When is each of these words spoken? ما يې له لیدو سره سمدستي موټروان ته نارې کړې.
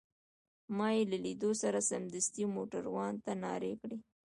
ما 0.77 0.89
يې 0.95 1.03
له 1.11 1.17
لیدو 1.25 1.51
سره 1.61 1.79
سمدستي 1.89 2.43
موټروان 2.55 3.13
ته 3.25 3.31
نارې 3.43 3.73
کړې. 3.81 3.97